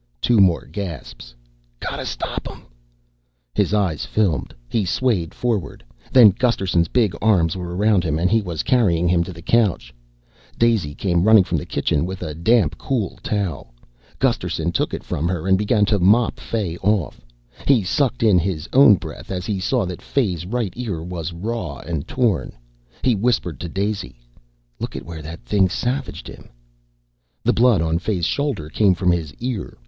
Two 0.19 0.39
more 0.39 0.65
gasps. 0.65 1.35
"Gotta 1.79 2.07
stop 2.07 2.47
'em." 2.49 2.63
His 3.53 3.71
eyes 3.71 4.03
filmed. 4.03 4.51
He 4.67 4.83
swayed 4.83 5.31
forward. 5.31 5.83
Then 6.11 6.31
Gusterson's 6.31 6.87
big 6.87 7.13
arms 7.21 7.55
were 7.55 7.75
around 7.75 8.03
him 8.03 8.17
and 8.17 8.27
he 8.31 8.41
was 8.41 8.63
carrying 8.63 9.07
him 9.07 9.23
to 9.23 9.31
the 9.31 9.43
couch. 9.43 9.93
Daisy 10.57 10.95
came 10.95 11.23
running 11.25 11.43
from 11.43 11.59
the 11.59 11.67
kitchen 11.67 12.03
with 12.07 12.23
a 12.23 12.33
damp 12.33 12.79
cool 12.79 13.19
towel. 13.21 13.75
Gusterson 14.17 14.71
took 14.71 14.91
it 14.95 15.03
from 15.03 15.27
her 15.27 15.45
and 15.47 15.55
began 15.55 15.85
to 15.85 15.99
mop 15.99 16.39
Fay 16.39 16.77
off. 16.77 17.23
He 17.67 17.83
sucked 17.83 18.23
in 18.23 18.39
his 18.39 18.67
own 18.73 18.95
breath 18.95 19.29
as 19.29 19.45
he 19.45 19.59
saw 19.59 19.85
that 19.85 20.01
Fay's 20.01 20.47
right 20.47 20.73
ear 20.75 21.03
was 21.03 21.31
raw 21.31 21.77
and 21.77 22.07
torn. 22.07 22.53
He 23.03 23.13
whispered 23.13 23.59
to 23.59 23.69
Daisy, 23.69 24.15
"Look 24.79 24.95
at 24.95 25.05
where 25.05 25.21
the 25.21 25.37
thing 25.45 25.69
savaged 25.69 26.27
him." 26.27 26.49
The 27.43 27.53
blood 27.53 27.83
on 27.83 27.99
Fay's 27.99 28.25
shoulder 28.25 28.67
came 28.67 28.95
from 28.95 29.11
his 29.11 29.31
ear. 29.35 29.77